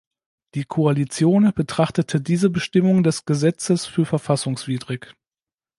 Die 0.55 0.63
Koalition 0.63 1.51
betrachtete 1.53 2.19
diese 2.21 2.49
Bestimmung 2.49 3.03
des 3.03 3.25
Gesetzes 3.25 3.85
für 3.85 4.03
verfassungswidrig. 4.07 5.13